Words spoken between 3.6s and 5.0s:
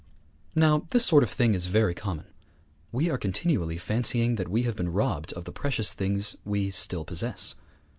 fancying that we have been